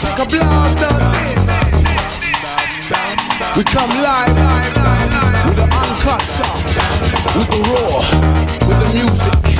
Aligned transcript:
Take 0.00 0.18
a 0.18 0.26
blast 0.26 0.80
of 0.82 0.96
this. 1.12 1.48
We 3.56 3.64
come 3.64 3.90
live 3.90 4.36
with 5.46 5.56
the 5.56 5.62
uncut 5.62 6.22
stuff, 6.22 6.64
with 7.36 7.48
the 7.48 7.58
raw, 7.68 8.00
with 8.66 8.78
the 8.80 8.88
music. 8.94 9.50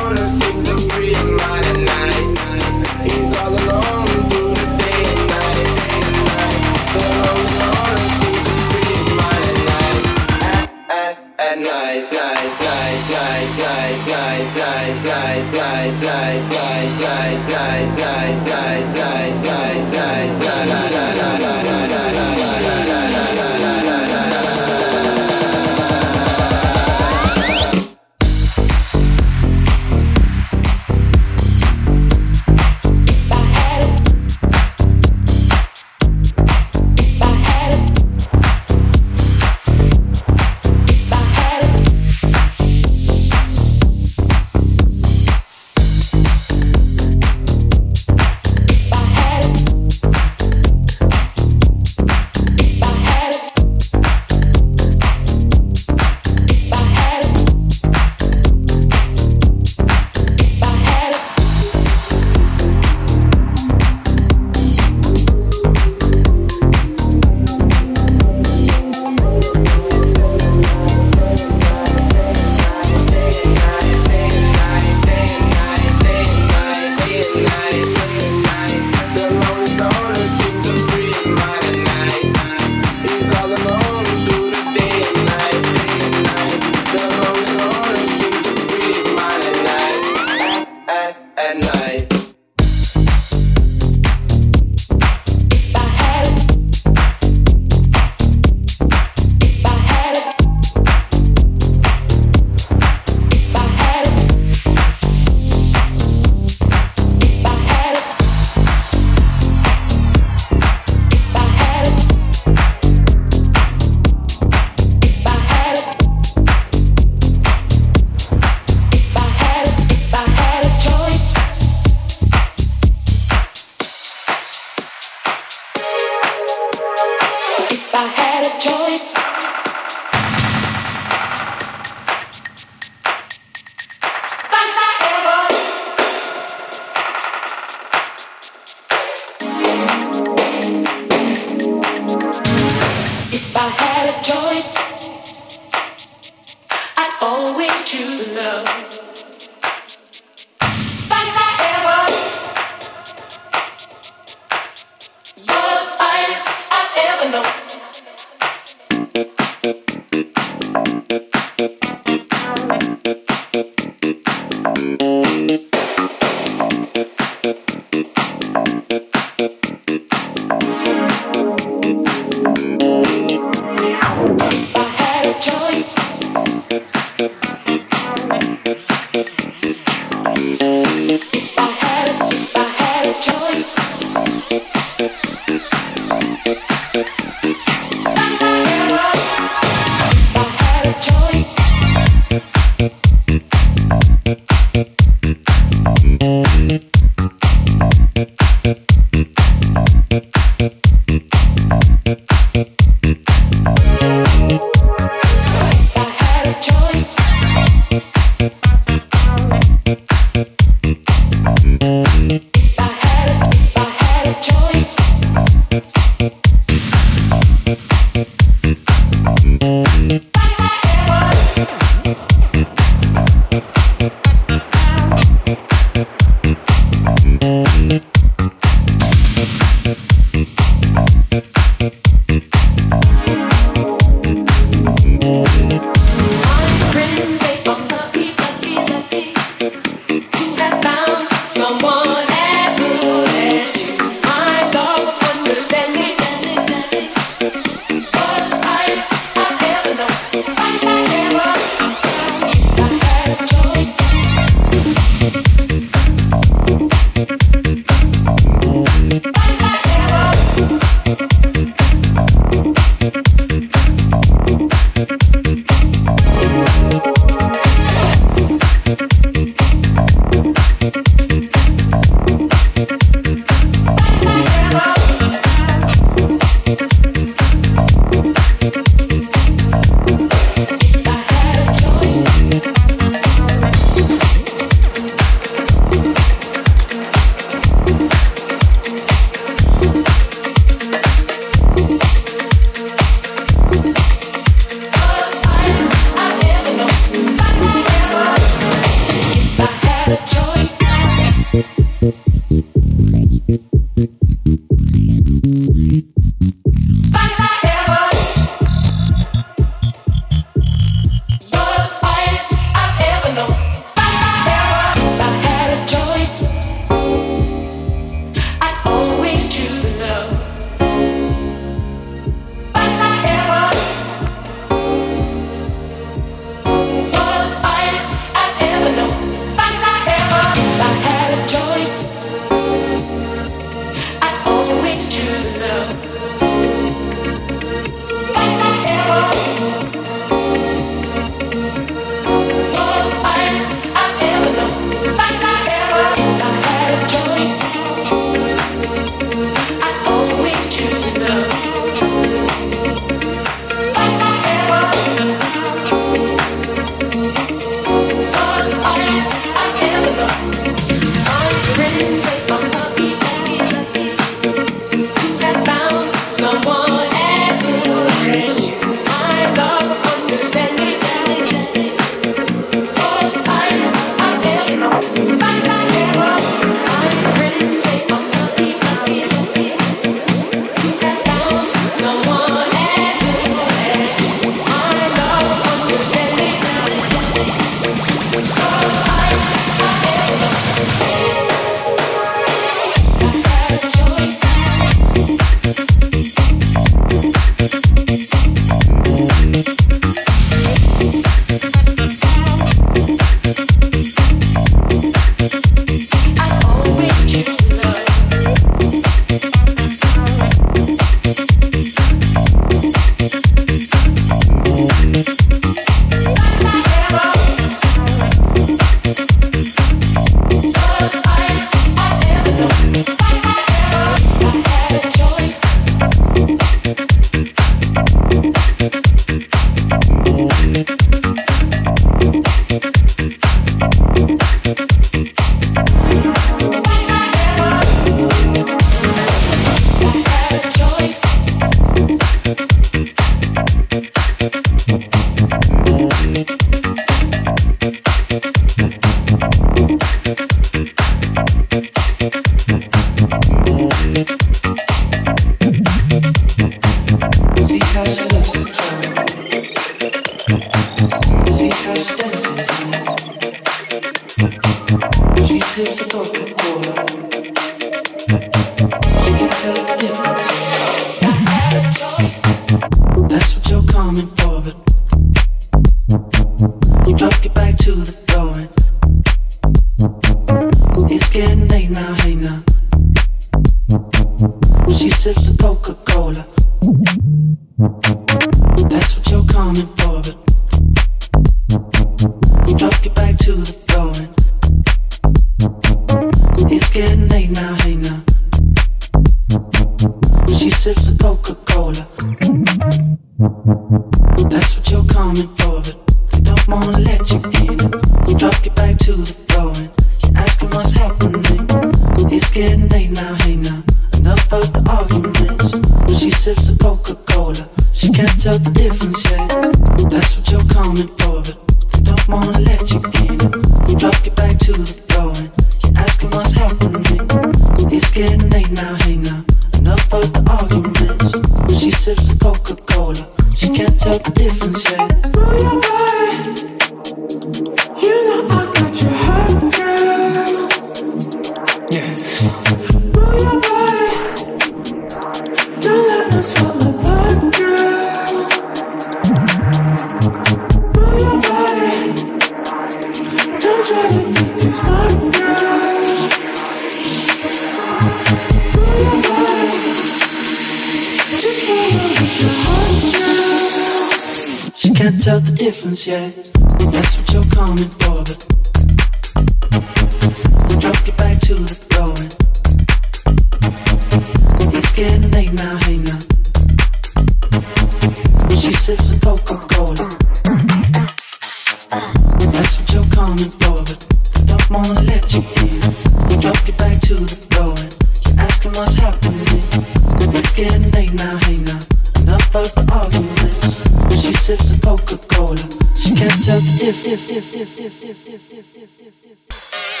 stiff, 598.51 598.67
stiff, 598.67 598.89
stiff, 598.89 599.15
stiff, 599.15 599.37
stiff. 599.47 600.00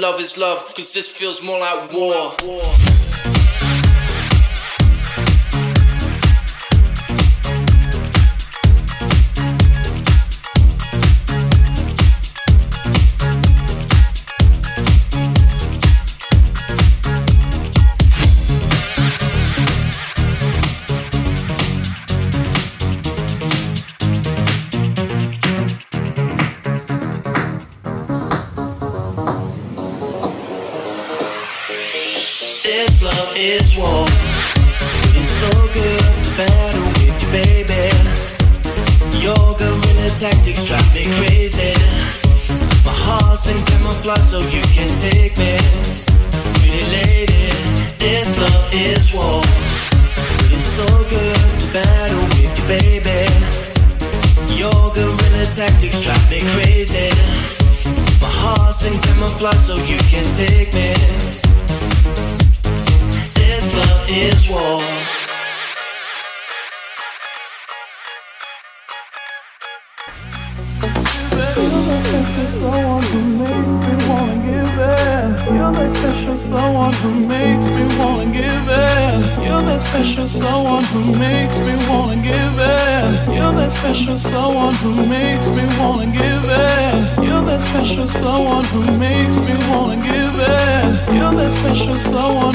love 0.00 0.18
is 0.18 0.38
love, 0.38 0.74
cause 0.74 0.92
this 0.92 1.08
feels 1.10 1.42
more 1.42 1.60
like 1.60 1.92
war. 1.92 2.14
More 2.14 2.24
like 2.28 2.46
war. 2.46 3.59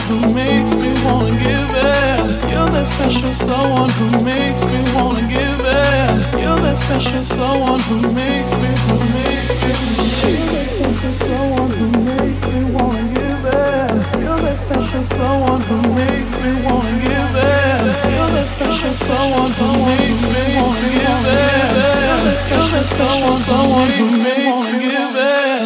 who 0.07 0.19
makes 0.33 0.75
me 0.75 0.89
wanna 1.03 1.31
give 1.31 1.69
it. 1.73 2.51
You're 2.51 2.69
that 2.69 2.87
special 2.87 3.33
someone 3.33 3.89
who 3.89 4.21
makes 4.21 4.63
me 4.65 4.79
wanna 4.93 5.21
give 5.27 5.59
it. 5.59 6.41
You're 6.41 6.59
that 6.61 6.77
special 6.77 7.23
someone 7.23 7.79
who 7.89 7.97
makes 8.13 8.53
me, 8.61 8.69
who 8.85 8.97
makes 9.17 9.55
me, 9.61 9.73
who 11.77 11.87
makes 12.05 12.43
me 12.51 12.61
wanna 12.75 13.03
give 13.17 13.45
it. 13.45 13.91
You're 14.21 14.41
that 14.45 14.57
special 14.65 15.03
someone 15.17 15.61
who 15.69 15.77
makes 15.97 16.33
me 16.41 16.51
wanna 16.65 16.93
give 17.05 17.35
it. 17.35 17.85
You're 18.13 18.31
that 18.37 18.47
special 18.47 18.93
someone 18.93 19.51
who 19.57 19.69
makes 19.89 20.23
me 20.33 20.41
wanna 20.55 20.89
give 20.95 21.25
it. 21.33 21.69
You're 22.05 22.21
that 22.25 22.37
special 22.45 22.83
someone, 22.97 23.39
someone 23.49 23.89
who 23.97 24.05
makes 24.05 24.37
me 24.37 24.45
wanna 24.45 24.79
give 24.79 25.15
it. 25.15 25.64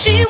She 0.00 0.29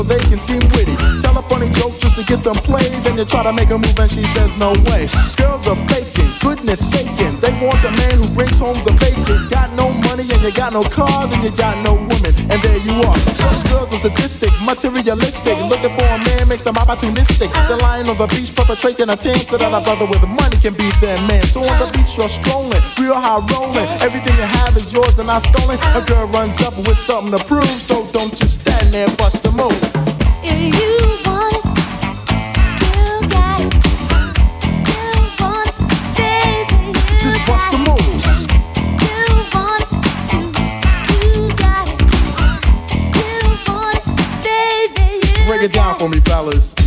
So 0.00 0.04
they 0.04 0.18
can 0.30 0.38
seem 0.38 0.60
witty. 0.72 0.96
Tell 1.20 1.36
a 1.36 1.42
funny 1.42 1.68
joke 1.70 1.98
just 1.98 2.16
to 2.16 2.24
get 2.24 2.40
some 2.40 2.56
play. 2.56 2.88
Then 3.04 3.18
you 3.18 3.24
try 3.24 3.42
to 3.42 3.52
make 3.52 3.70
a 3.70 3.78
move 3.78 3.98
and 3.98 4.10
she 4.10 4.24
says 4.24 4.56
no 4.56 4.72
way. 4.88 5.08
Girls 5.36 5.66
are 5.66 5.76
faking, 5.88 6.32
goodness 6.40 6.80
saking. 6.90 7.38
They 7.40 7.52
want 7.60 7.84
a 7.84 7.90
man 7.90 8.16
who 8.16 8.28
brings 8.30 8.58
home 8.58 8.78
the 8.84 8.92
bacon. 8.92 9.48
Got 9.48 9.72
no 9.74 9.92
money 9.92 10.09
and 10.28 10.42
you 10.42 10.52
got 10.52 10.72
no 10.72 10.82
car, 10.82 11.26
then 11.28 11.42
you 11.42 11.50
got 11.50 11.78
no 11.84 11.94
woman. 11.94 12.34
And 12.50 12.60
there 12.62 12.78
you 12.78 13.00
are. 13.02 13.18
Some 13.34 13.62
girls 13.70 13.92
are 13.94 13.98
sadistic, 13.98 14.50
materialistic. 14.60 15.56
Looking 15.68 15.94
for 15.96 16.04
a 16.04 16.18
man 16.18 16.48
makes 16.48 16.62
them 16.62 16.74
opportunistic. 16.74 17.52
They're 17.68 17.78
lying 17.78 18.08
on 18.08 18.18
the 18.18 18.26
beach 18.26 18.54
perpetrating 18.54 19.08
a 19.08 19.16
team 19.16 19.38
so 19.38 19.56
that 19.56 19.72
a 19.72 19.80
brother 19.80 20.06
with 20.06 20.22
money 20.28 20.56
can 20.58 20.74
be 20.74 20.90
their 21.00 21.16
man. 21.26 21.44
So 21.44 21.60
on 21.62 21.78
the 21.78 21.90
beach 21.96 22.16
you're 22.16 22.28
strolling, 22.28 22.82
real 22.98 23.14
high 23.14 23.40
rolling. 23.52 23.88
Everything 24.00 24.36
you 24.36 24.48
have 24.58 24.76
is 24.76 24.92
yours 24.92 25.18
and 25.18 25.28
not 25.28 25.42
stolen. 25.42 25.78
A 25.94 26.02
girl 26.04 26.26
runs 26.26 26.60
up 26.60 26.76
with 26.76 26.98
something 26.98 27.36
to 27.36 27.44
prove, 27.44 27.80
so 27.80 28.06
don't 28.12 28.34
just 28.36 28.60
stand 28.60 28.92
there, 28.92 29.08
bust 29.16 29.44
a 29.46 29.52
move. 29.52 29.78
If 30.42 30.74
you 30.74 31.09
Break 45.60 45.72
it 45.72 45.74
down 45.74 45.98
for 45.98 46.08
me, 46.08 46.20
fellas. 46.20 46.79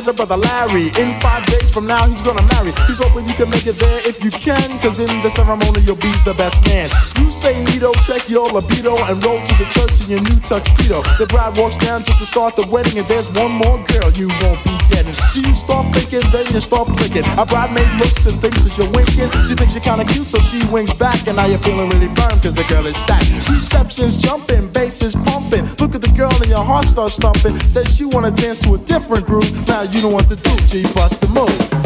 Has 0.00 0.08
a 0.08 0.14
brother 0.14 0.36
Larry. 0.36 0.88
In 0.96 1.20
five 1.20 1.44
days 1.44 1.70
from 1.70 1.86
now, 1.86 2.06
he's 2.08 2.22
gonna 2.22 2.46
marry. 2.54 2.72
He's 2.88 2.96
hoping 2.96 3.28
you 3.28 3.34
can 3.34 3.50
make 3.50 3.66
it 3.66 3.78
there 3.78 4.00
if 4.08 4.24
you 4.24 4.30
can, 4.30 4.78
cause 4.80 4.98
in 4.98 5.20
the 5.20 5.28
ceremony, 5.28 5.80
you'll 5.80 5.96
be 5.96 6.12
the 6.24 6.32
best 6.32 6.56
man. 6.64 6.88
You 7.18 7.30
say 7.30 7.62
Nito, 7.62 7.92
check 8.00 8.26
your 8.26 8.48
libido, 8.50 8.96
and 8.96 9.22
roll 9.22 9.44
to 9.44 9.54
the 9.60 9.66
church 9.68 10.00
in 10.00 10.08
your 10.08 10.22
new 10.22 10.40
tuxedo. 10.40 11.02
The 11.18 11.26
bride 11.26 11.58
walks 11.58 11.76
down 11.76 12.02
just 12.02 12.18
to 12.20 12.24
start 12.24 12.56
the 12.56 12.66
wedding, 12.68 12.98
and 12.98 13.06
there's 13.08 13.30
one 13.30 13.52
more 13.52 13.76
girl 13.92 14.10
you 14.12 14.28
won't 14.40 14.64
be 14.64 14.79
getting. 14.90 15.12
So 15.32 15.40
you 15.40 15.54
start 15.54 15.86
thinking, 15.94 16.24
then 16.30 16.46
you 16.52 16.60
start 16.60 16.88
blinking. 16.88 17.24
A 17.38 17.46
bridesmaid 17.46 17.88
looks 17.98 18.26
and 18.26 18.38
thinks 18.40 18.64
that 18.64 18.76
you're 18.76 18.90
winking. 18.90 19.30
She 19.46 19.54
thinks 19.54 19.74
you're 19.74 19.86
kinda 19.86 20.04
cute, 20.04 20.28
so 20.28 20.38
she 20.40 20.64
winks 20.66 20.92
back, 20.92 21.26
and 21.26 21.36
now 21.36 21.46
you're 21.46 21.62
feeling 21.62 21.88
really 21.90 22.10
firm, 22.14 22.40
cause 22.40 22.54
the 22.54 22.64
girl 22.64 22.86
is 22.86 22.96
stacked. 22.96 23.30
Reception's 23.48 24.16
jumping, 24.16 24.68
bass 24.68 25.02
is 25.02 25.14
pumping. 25.14 25.64
Look 25.78 25.94
at 25.94 26.02
the 26.02 26.12
girl, 26.20 26.34
and 26.42 26.50
your 26.50 26.64
heart 26.64 26.86
starts 26.86 27.16
thumping. 27.16 27.58
Says 27.68 27.94
she 27.94 28.04
wanna 28.04 28.30
dance 28.30 28.58
to 28.60 28.74
a 28.74 28.78
different 28.78 29.26
groove. 29.26 29.50
Now 29.68 29.82
you 29.82 30.02
know 30.02 30.08
what 30.08 30.28
to 30.28 30.36
do. 30.36 30.54
G 30.66 30.82
bust 30.94 31.20
the 31.20 31.28
move. 31.28 31.80